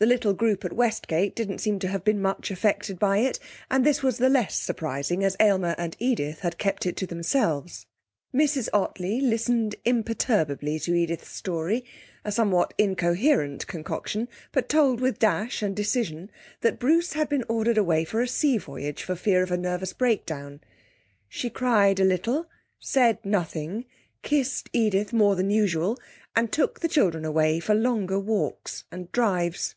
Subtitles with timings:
[0.00, 3.38] The little group at Westgate didn't seem to have much been affected by it;
[3.70, 7.86] and this was the less surprising as Aylmer and Edith had kept it to themselves.
[8.34, 11.84] Mrs Ottley listened imperturbably to Edith's story,
[12.24, 16.28] a somewhat incoherent concoction, but told with dash and decision,
[16.60, 19.92] that Bruce had been ordered away for a sea voyage for fear of a nervous
[19.92, 20.60] breakdown.
[21.28, 22.50] She cried a little,
[22.80, 23.84] said nothing,
[24.22, 25.96] kissed Edith more than usual,
[26.36, 29.76] and took the children away for longer walks and drives.